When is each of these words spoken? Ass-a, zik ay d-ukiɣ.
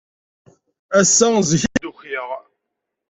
Ass-a, 0.99 1.27
zik 1.49 1.63
ay 1.67 1.77
d-ukiɣ. 1.81 2.27